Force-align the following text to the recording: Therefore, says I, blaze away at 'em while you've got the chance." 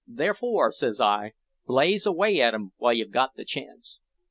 Therefore, 0.07 0.71
says 0.71 0.99
I, 0.99 1.33
blaze 1.67 2.07
away 2.07 2.41
at 2.41 2.55
'em 2.55 2.71
while 2.77 2.93
you've 2.93 3.11
got 3.11 3.35
the 3.35 3.45
chance." 3.45 3.99